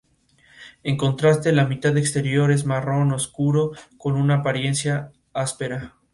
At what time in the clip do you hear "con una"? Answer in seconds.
3.99-4.37